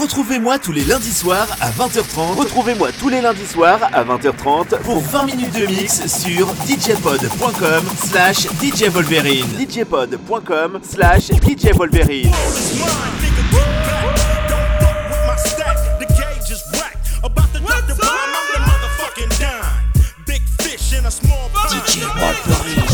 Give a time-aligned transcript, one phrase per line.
[0.00, 2.36] Retrouvez-moi tous les lundis soirs à 20h30.
[2.36, 8.46] Retrouvez-moi tous les lundis soirs à 20h30 pour 20 minutes de mix sur djpod.com slash
[8.60, 9.46] djvolverine.
[9.58, 12.30] djpod.com slash djvolverine.
[21.66, 22.86] DJ Wolverine.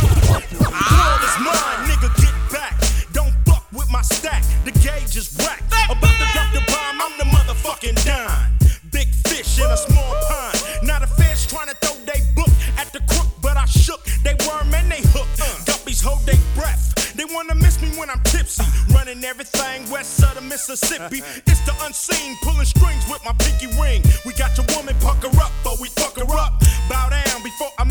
[0.92, 2.74] World is mine, nigga, get back.
[3.12, 4.42] Don't fuck with my stack.
[4.64, 5.61] The gauge is whack.
[20.68, 21.22] Mississippi.
[21.46, 24.00] It's the unseen, pulling strings with my pinky ring.
[24.24, 26.62] We got your woman pucker up, but we fuck her up.
[26.88, 27.84] Bow down before I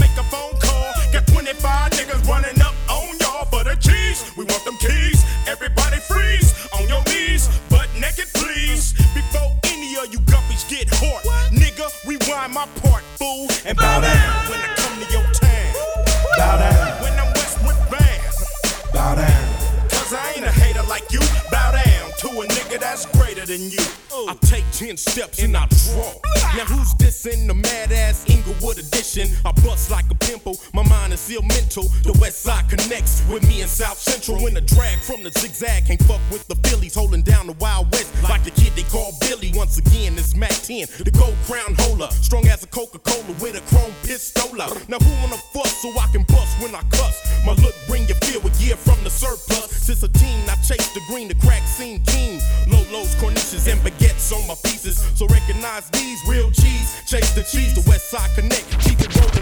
[22.81, 23.77] that's greater than you.
[24.13, 24.27] Oh.
[24.27, 26.13] I take 10 steps and I draw.
[26.55, 29.29] Now who's this in the mad ass Inglewood edition?
[29.45, 31.83] I bust like a pimple, my mind is still mental.
[32.03, 34.43] The west side connects with me in South Central.
[34.43, 37.89] When the drag from the zigzag can't fuck with the Phillies, holding down the Wild
[37.93, 39.51] West like the kid they call Billy.
[39.55, 42.11] Once again, it's Mack 10, the gold crown holder.
[42.11, 44.67] Strong as a Coca Cola with a chrome pistola.
[44.89, 47.15] Now who wanna fuss so I can bust when I cuss?
[47.45, 49.71] My look bring you feel a year from the surplus.
[49.71, 52.39] Since a teen, I chase the green, the crack scene keen.
[52.67, 54.97] Lolos, corniches, and baguettes on my pieces.
[55.15, 57.01] So recognize these real cheese.
[57.05, 58.65] Chase the cheese, the West Side Connect.
[58.81, 59.40] Keep it rolling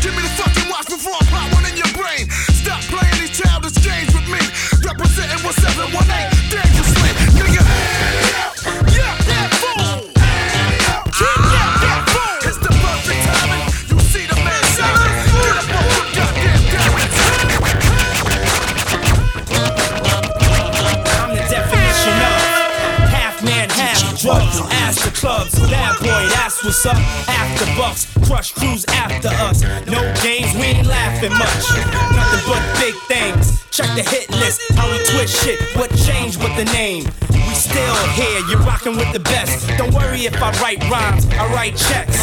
[0.00, 2.30] Give me the fucking watch before I pop one in your brain.
[2.54, 4.38] Stop playing these childish games with me.
[4.78, 5.98] Representing what 718
[6.46, 7.10] dangerously.
[7.34, 7.66] Nigga.
[8.94, 10.06] Yeah, that fool.
[11.10, 12.46] Kidnap that fool.
[12.46, 13.66] It's the perfect timing.
[13.90, 14.62] You see the man.
[21.18, 24.02] I'm the definition of half man, half
[25.22, 26.96] clubs, bad boy, that's what's up.
[27.28, 28.84] After bucks, crush crews
[31.22, 32.14] laughing much.
[32.14, 33.64] Nothing but big things.
[33.70, 35.60] Check the hit list, how we twist shit.
[35.76, 37.04] What changed with the name?
[37.72, 39.66] Still here, you're rocking with the best.
[39.78, 42.20] Don't worry if I write rhymes, I write checks.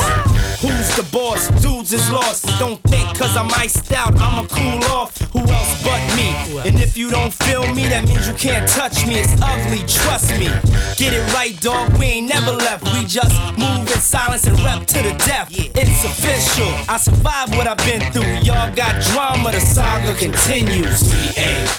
[0.61, 1.49] Who's the boss?
[1.63, 2.45] Dudes is lost.
[2.59, 5.17] Don't think cause I'm iced out, I'ma cool off.
[5.33, 6.29] Who else but me?
[6.69, 9.15] And if you don't feel me, that means you can't touch me.
[9.15, 10.53] It's ugly, trust me.
[10.97, 11.97] Get it right, dog.
[11.97, 12.83] We ain't never left.
[12.93, 15.49] We just move in silence and rep to the death.
[15.49, 16.69] It's official.
[16.87, 18.45] I survived what I've been through.
[18.45, 21.11] Y'all got drama, the saga continues.
[21.11, 21.69] We ain't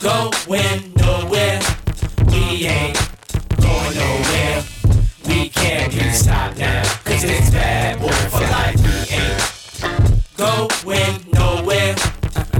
[0.00, 1.62] going nowhere.
[2.34, 2.98] We ain't
[3.62, 4.64] going nowhere.
[5.28, 6.82] We can't be stopped now.
[7.04, 8.74] Cause it's bad boy for life.
[8.82, 11.94] We ain't going nowhere.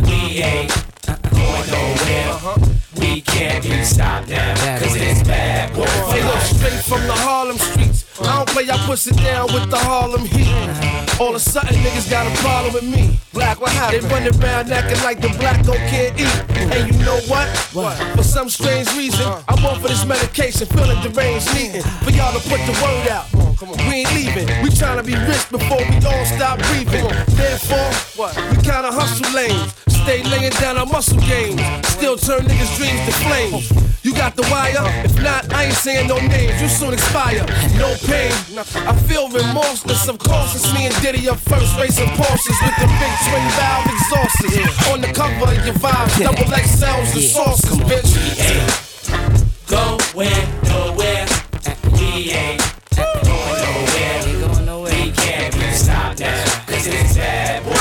[0.06, 0.72] We ain't
[1.32, 2.38] going nowhere.
[3.00, 4.78] We can't be stopped now.
[4.78, 6.46] Cause it's bad boy for life.
[6.56, 7.43] Straight from the heart
[8.84, 10.48] push it down with the Harlem heat.
[11.20, 13.18] All of a sudden, niggas got a problem with me.
[13.32, 14.02] Black, what happened?
[14.02, 16.36] They running around acting like the black don't can't eat.
[16.72, 17.48] And you know what?
[17.72, 17.96] What?
[18.16, 22.42] For some strange reason, I'm on for this medication, feeling deranged, needing for y'all to
[22.48, 23.26] put the word out.
[23.88, 24.48] We ain't leaving.
[24.62, 27.06] We trying to be rich before we all stop breathing.
[27.36, 28.36] Therefore, what?
[28.50, 29.93] We kinda hustle lanes.
[30.04, 31.58] Stay laying down our muscle games.
[31.88, 33.72] Still turn niggas' dreams to flames.
[34.04, 34.84] You got the wire?
[35.02, 36.60] If not, I ain't saying no names.
[36.60, 37.40] You soon expire.
[37.80, 38.30] No pain.
[38.84, 40.06] I feel remorseless.
[40.06, 43.86] Of course, it's me and Diddy up first, racing Porsches with the big twin valve
[43.88, 44.92] exhausts.
[44.92, 48.12] On the cover of your vibes, double X sounds and sauces, bitch.
[50.14, 51.26] We ain't going nowhere.
[51.96, 52.60] We ain't
[52.92, 54.92] going nowhere.
[54.92, 56.44] We can't be stopped now.
[56.66, 57.73] Cause it's bad boy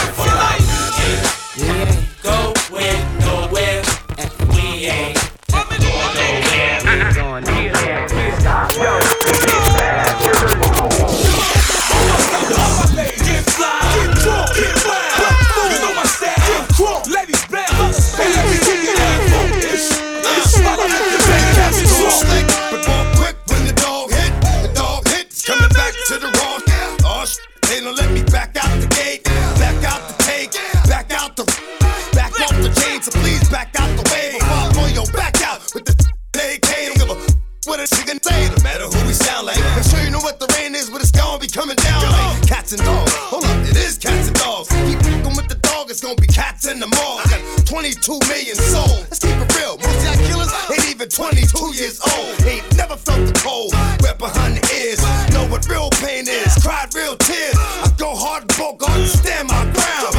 [51.13, 52.41] 22 years old.
[52.41, 53.69] Ain't never felt the cold.
[54.01, 54.97] Wet behind the ears.
[55.29, 56.57] Know what real pain is.
[56.57, 57.53] Cried real tears.
[57.53, 60.17] I go hard and broke hard and stand my ground.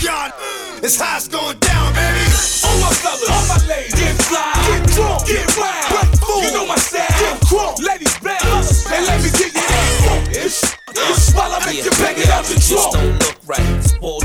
[0.00, 0.32] God,
[0.80, 2.24] it's how it's going down, baby.
[2.64, 6.08] All my fellas, all my ladies, get fly, get drunk, get wild.
[6.40, 8.88] You know my style, get crunk, ladies bounce.
[8.88, 10.56] And let me get your ass on this.
[10.96, 12.96] This while I make you bang it out the just trunk.
[12.96, 13.68] don't look right.
[13.84, 14.24] Spoiled,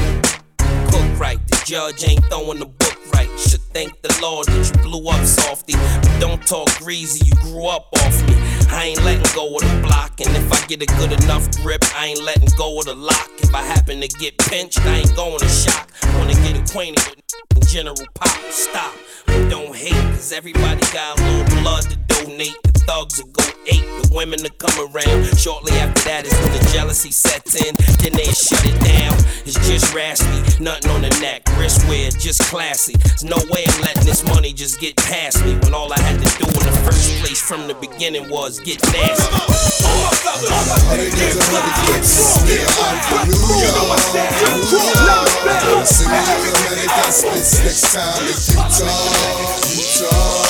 [0.87, 1.43] cook right.
[1.51, 3.27] The judge ain't throwing the book right.
[3.35, 5.73] Should thank the Lord that you blew up softy.
[5.73, 8.35] But don't talk greasy, you grew up off me.
[8.71, 11.83] I ain't letting go of the block, and if I get a good enough grip,
[11.93, 13.29] I ain't letting go of the lock.
[13.39, 15.91] If I happen to get pinched, I ain't going to shock.
[16.15, 17.03] Wanna get acquainted
[17.53, 18.39] with General Pop.
[18.49, 18.93] Stop,
[19.27, 22.74] but don't hate, cause everybody got a little blood to donate.
[22.85, 25.25] Thugs will go eight, the women to come around.
[25.37, 27.73] Shortly after that is when the jealousy sets in.
[28.01, 29.17] Then they shut it down.
[29.45, 32.93] It's just raspy, nothing on the neck, wrist wear, just classy.
[32.97, 36.21] There's no way I'm letting this money just get past me when all I had
[36.21, 39.33] to do in the first place from the beginning was get nasty.
[39.85, 41.61] All my fellas, all my ladies, get fly,
[42.45, 43.33] get drunk, get wild.
[43.33, 45.89] You know my style, get crunk, ladies bounce.
[45.89, 49.09] Send me your American spits next time if you talk,
[49.73, 50.44] you talk.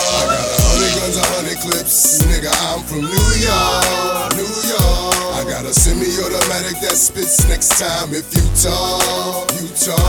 [6.76, 10.00] Semi-automatic that spits next time if you talk, you talk.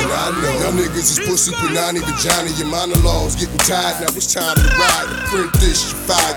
[0.00, 2.50] And I know y'all niggas is pussy punani vagina.
[2.58, 4.00] Your monologues getting tired.
[4.00, 5.06] Now it's time to ride.
[5.28, 5.96] Print this, you.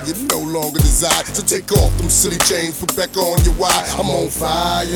[0.09, 1.23] You no longer desire.
[1.33, 3.85] So take off them silly chains, put back on your wire.
[3.97, 4.87] I'm on fire.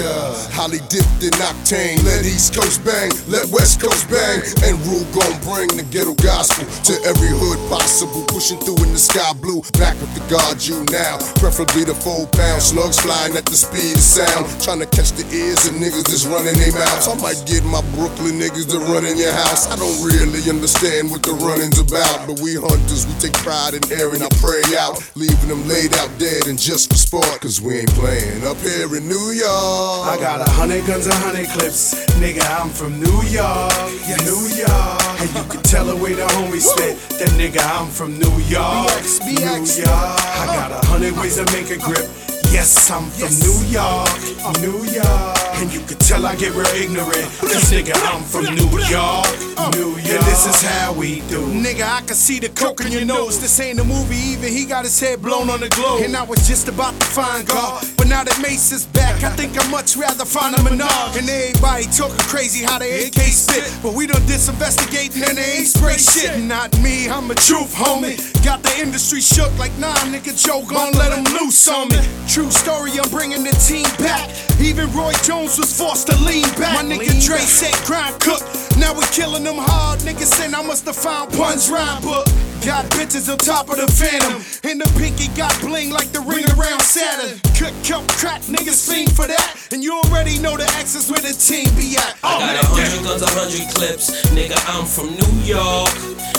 [0.53, 2.03] Holly dipped in octane.
[2.03, 4.41] Let East Coast bang, let West Coast bang.
[4.65, 8.23] And Rule gon' bring the ghetto gospel to every hood possible.
[8.27, 9.61] Pushing through in the sky blue.
[9.77, 11.19] Back with the guard you now.
[11.37, 12.61] Preferably the full pound.
[12.61, 14.45] Slugs flying at the speed of sound.
[14.73, 17.05] Trying to catch the ears of niggas that's running their mouths.
[17.05, 19.69] I might get my Brooklyn niggas to run in your house.
[19.69, 22.25] I don't really understand what the running's about.
[22.25, 24.97] But we hunters, we take pride in airing our prey out.
[25.13, 27.37] Leaving them laid out dead and just for sport.
[27.37, 30.09] Cause we ain't playing up here in New York.
[30.09, 31.93] I got a hundred guns, a hundred clips.
[32.17, 33.77] Nigga, I'm from New York,
[34.25, 35.05] New York.
[35.21, 36.97] And you can tell the way the homies spit.
[37.21, 38.89] That nigga, I'm from New York,
[39.21, 40.17] New York.
[40.41, 42.09] I got a hundred ways to make a grip.
[42.53, 45.42] Yes, I'm from New York, New York.
[45.55, 47.29] And you can tell I get real ignorant.
[47.39, 49.29] Cause nigga, I'm from New York,
[49.75, 50.13] New York.
[50.13, 51.41] And this is how we do.
[51.47, 53.39] Nigga, I can see the coke in your nose.
[53.39, 56.01] This ain't a movie, even he got his head blown on the globe.
[56.03, 57.85] And I was just about to find God.
[57.97, 61.17] But now that Mase is back, I think I'd much rather find a Menard.
[61.17, 63.69] And everybody talking crazy how they AK spit.
[63.83, 66.39] But we done disinvestigating and they ain't spray shit.
[66.41, 68.17] Not me, I'm a truth homie.
[68.43, 72.01] Got the industry shook like nah, nigga, Joe gon' let him loose on me.
[72.27, 74.29] True story, I'm bringing the team back.
[74.59, 76.75] Even Roy Jones was forced to lean back.
[76.75, 78.41] My nigga Dre said grind cook.
[78.77, 79.99] Now we killing them hard.
[79.99, 82.25] Niggas saying I must have found Pun's rhyme book.
[82.63, 84.39] Got bitches on top of the phantom.
[84.63, 87.39] And the pinky got bling like the ring around Saturn.
[87.59, 89.67] Cook, kill, crack, niggas fiend for that.
[89.71, 92.15] And you already know the X's where the team be at.
[92.23, 94.11] I got a hundred guns, a hundred clips.
[94.31, 95.91] Nigga, I'm from New York,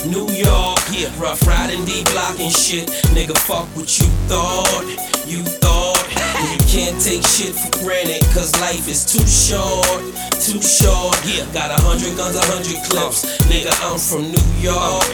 [0.08, 0.80] New York.
[0.90, 2.88] Yeah, rough riding, D block and shit.
[3.12, 4.84] Nigga, fuck what you thought,
[5.26, 5.63] you thought.
[5.63, 5.63] You
[6.68, 9.86] can't take shit for granted, cause life is too short,
[10.40, 11.16] too short.
[11.24, 13.24] Yeah, got a hundred guns, a hundred clips.
[13.48, 15.04] Nigga, I'm from New York.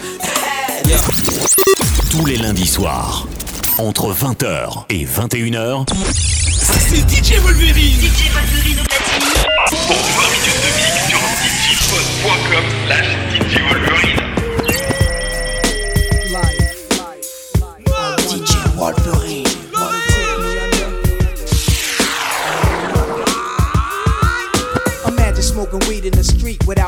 [2.11, 3.27] Tous les lundis soirs,
[3.79, 5.85] entre 20h et 21h,
[6.23, 8.01] c'est DJ Wolverine.
[8.01, 9.29] DJ Wolverine au platine.
[9.87, 11.21] Pour 20 minutes de mix sur
[11.63, 14.21] djpod.com slash DJ Wolverine.
[18.29, 19.50] DJ Wolverine.
[26.73, 26.80] In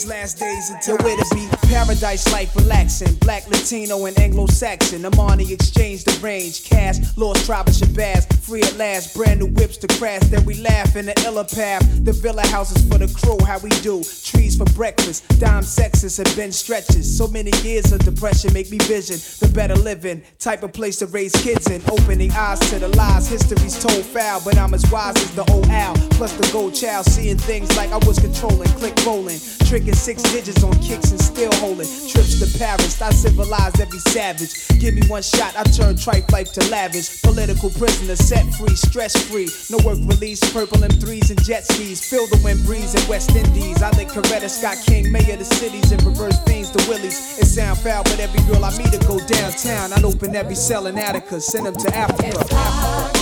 [0.00, 1.50] these last days until where to be?
[1.70, 3.14] paradise life relaxing.
[3.16, 5.04] Black latino and anglo-saxon.
[5.04, 6.64] I'm on the exchange the range.
[6.64, 9.14] Cash lost tribe of shabazz free at last.
[9.14, 10.22] Brand new whips to crash.
[10.22, 11.82] Then we laugh in the illa path.
[12.04, 13.38] The villa houses for the crew.
[13.46, 14.02] How we do
[14.40, 18.78] trees for breakfast dime sexes have been stretches so many years of depression make me
[18.84, 22.88] vision the better living type of place to raise kids in opening eyes to the
[22.96, 26.74] lies history's told foul but i'm as wise as the old owl plus the gold
[26.74, 29.38] child seeing things like i was controlling click rolling
[29.70, 33.00] tricking six digits on kicks and still holding trips to Paris.
[33.00, 34.50] I civilized every savage.
[34.80, 37.22] Give me one shot, I turn trife life to lavish.
[37.22, 39.48] Political prisoner set free, stress free.
[39.70, 42.02] No work release, purple M3s and jet skis.
[42.02, 43.80] Feel the wind breeze in West Indies.
[43.82, 47.36] I think Coretta Scott King, mayor the cities, and reverse things to Willies.
[47.38, 49.92] It sound foul, but every girl I meet to go downtown.
[49.92, 52.38] I'd open every cell in Attica, send them to Africa.
[52.38, 53.19] Imagine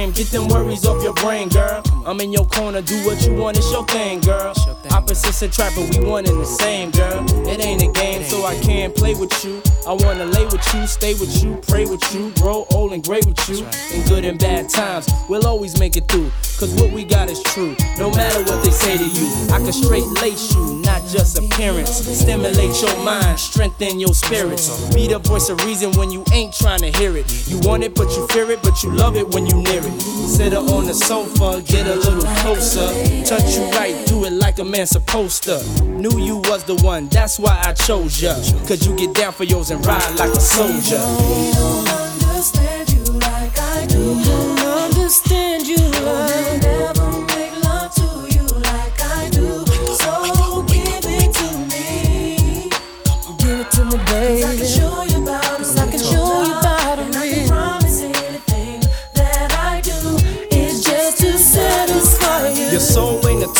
[0.00, 1.82] frame, get them worries off your brain, girl.
[2.06, 4.54] I'm in your corner, do what you want, it's your thing, girl.
[4.92, 7.24] Opposites attract, but we one and the same, girl.
[7.46, 9.62] It ain't a game, so I can't play with you.
[9.86, 13.24] I wanna lay with you, stay with you, pray with you, grow old and great
[13.24, 13.64] with you.
[13.94, 16.30] In good and bad times, we'll always make it through.
[16.58, 19.26] Cause what we got is true, no matter what they say to you.
[19.50, 21.90] I can straight lace you, not just appearance.
[21.90, 24.68] Stimulate your mind, strengthen your spirits.
[24.94, 27.48] Be the voice of reason when you ain't trying to hear it.
[27.48, 30.00] You want it, but you fear it, but you love it when you near it.
[30.00, 32.86] Sit her on the sofa, get a little closer.
[33.24, 35.62] Touch you right, do it like a man supposed to.
[35.84, 38.34] Knew you was the one, that's why I chose ya.
[38.66, 41.89] Cause you get down for yours and ride like a soldier.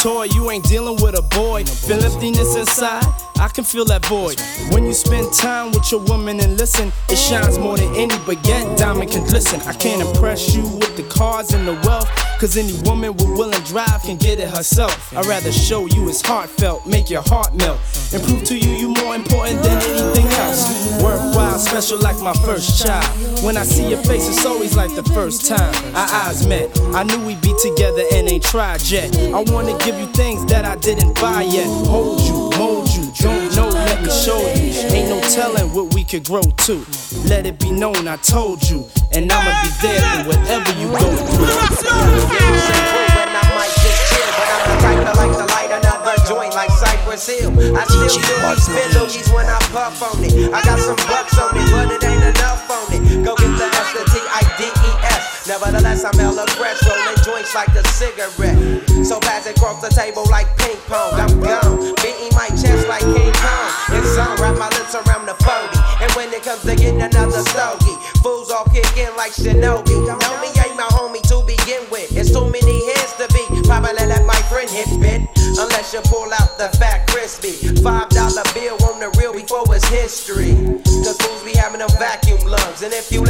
[0.03, 1.65] Toy, you ain't dealing with a boy.
[1.65, 3.05] Feel emptiness inside,
[3.41, 4.39] I can feel that void.
[4.71, 8.47] When you spend time with your woman and listen, it shines more than any, but
[8.47, 9.61] yet diamond can glisten.
[9.63, 13.55] I can't impress you with the cars and the wealth, cause any woman with will
[13.55, 15.17] and drive can get it herself.
[15.17, 17.81] I'd rather show you it's heartfelt, make your heart melt,
[18.13, 21.03] and prove to you you more important than anything else.
[21.03, 23.09] Worthwhile, special like my first child.
[23.43, 26.69] When I see your face, it's always like the first time our eyes met.
[26.93, 29.17] I knew we'd be together and ain't tried yet.
[29.17, 31.67] I wanna give you things that I didn't buy yet.
[31.87, 32.90] Hold you, mold you,
[36.11, 36.85] could grow to.
[37.31, 41.07] Let it be known I told you, and I'ma be there for whatever you go
[41.07, 41.47] through.
[47.21, 47.53] Hill.
[47.77, 47.85] I
[48.57, 50.33] still do these when I puff on it.
[50.51, 53.23] I got some bucks on it, but it ain't enough on it.
[53.23, 55.47] Go get the S, the T, I, D, E, S.
[55.47, 58.57] Nevertheless, I'm hella fresh, rolling joints like a cigarette.
[59.05, 61.15] So across the table like ping pong.
[61.15, 63.71] I'm gone, beating my chest like King Kong.
[63.91, 65.80] It's on, wrap my lips around the 40.
[66.01, 69.95] And when it comes to getting another stogie, fools all kick in like Shinobi.
[70.09, 72.09] Know me ain't my homie to begin with.
[72.17, 73.45] It's too many heads to be.
[73.69, 75.29] Probably let my friend hit bit.
[75.61, 77.53] Unless you pull out the fat crispy.
[77.83, 80.57] Five dollar bill on the real before it's history.
[81.05, 82.83] Cause fools be having them vacuum lungs.
[82.83, 83.25] And if you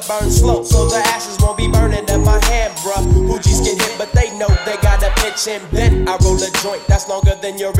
[0.00, 3.02] to burn slow, so the ashes won't be burning in my hand, bruh.
[3.28, 6.08] Hoogies get hit, but they know they got a pitch and bent.
[6.08, 7.72] I roll a joint that's longer than your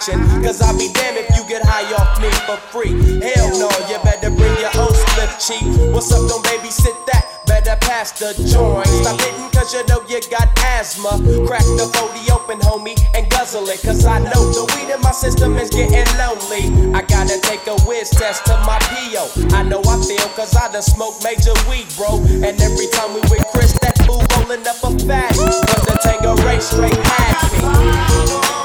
[0.00, 2.96] Cause I'll be damned if you get high off me for free.
[3.20, 5.64] Hell no, you better bring your own slip cheap.
[5.92, 7.44] What's up, don't babysit that?
[7.46, 8.88] Better pass the joint.
[8.88, 10.48] Stop hitting cause you know you got
[10.80, 11.20] asthma.
[11.46, 13.82] Crack the 40 open, homie, and guzzle it.
[13.82, 16.72] Cause I know the weed in my system is getting lonely.
[16.96, 19.54] I gotta take a whiz test to my PO.
[19.54, 22.16] I know I feel cause I done smoked major weed, bro.
[22.40, 25.36] And every time we with Chris, that fool rolling up a fat.
[25.36, 28.61] But the Tango race straight had me.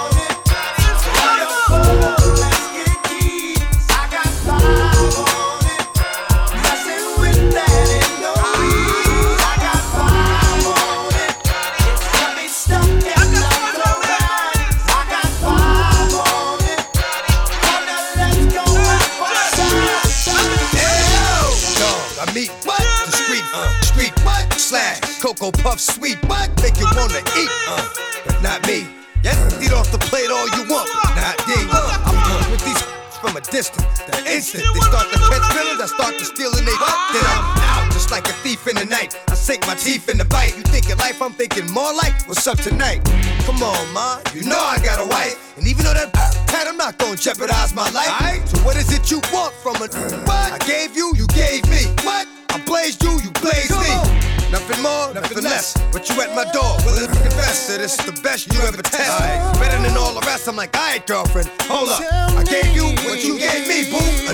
[25.47, 26.51] Cocoa Puff sweet what?
[26.61, 27.87] Make you wanna eat, uh,
[28.25, 28.83] but not me.
[29.23, 31.55] Yes, eat off the plate all you want, but not D.
[31.71, 32.81] Uh, I'm done with these
[33.21, 33.87] from a distance.
[34.11, 37.63] The instant they start to catch feelings, I start to steal and they then I'm
[37.63, 39.15] out just like a thief in the night.
[39.29, 40.51] I sink my teeth in the bite.
[40.57, 42.99] You thinking life, I'm thinking more like what's up tonight.
[43.47, 46.11] Come on, ma, you know I got a wife, and even though that
[46.51, 48.11] pat, I'm not gonna jeopardize my life.
[48.49, 49.87] So what is it you want from a
[50.27, 50.51] what?
[50.51, 51.87] I gave you, you gave me.
[52.03, 52.27] What?
[52.49, 54.26] I blazed you, you blazed me.
[54.51, 55.73] Nothing more, nothing less.
[55.91, 59.59] But you at my door, willing to confess that it's the best you ever test.
[59.59, 60.47] Better than all the rest.
[60.47, 62.01] I'm like, alright, girlfriend, hold up.
[62.01, 63.97] I gave you what you gave me, boo.
[64.29, 64.33] A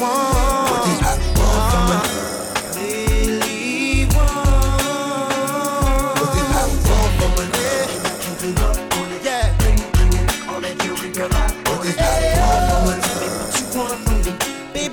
[0.00, 0.49] nut.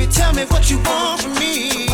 [0.07, 1.87] Baby, tell me what you want from me.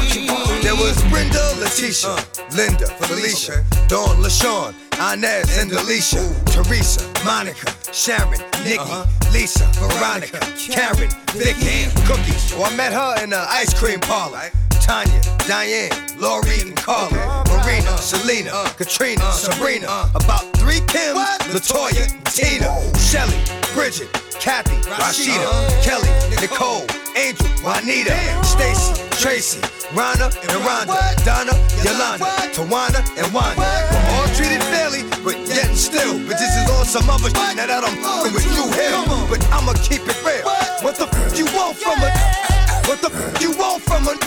[0.61, 2.23] There was Brenda, Letitia, uh.
[2.55, 4.73] Linda, Felicia, Dawn, LaShawn,
[5.13, 8.63] Inez, and Alicia, Teresa, Monica, Sharon, uh-huh.
[8.63, 12.53] Nikki, Lisa, Veronica, Karen, Vicky, Cookies.
[12.53, 14.51] Oh, I met her in the ice cream parlor.
[14.81, 18.69] Tanya, Diane, Lori, and Carla, Marina, Selena, uh.
[18.73, 19.31] Katrina, uh.
[19.31, 23.37] Sabrina, about three Kims, Latoya, Tina, Shelly,
[23.73, 25.47] Bridget, Kathy, Rashida,
[25.83, 26.09] Kelly,
[26.41, 29.59] Nicole, Angel, Juanita, Stacy, Tracy,
[29.93, 33.61] Rhonda and Rhonda, Donna, Yolanda, Tawana and Wanda.
[33.91, 36.17] We're all treated fairly, but yet still.
[36.27, 38.97] But this is on some other shit now that I'm fucking with you here.
[39.29, 40.43] But I'ma keep it real.
[40.81, 42.17] What the fuck you want from us?
[42.87, 44.17] What the fuck you want from us?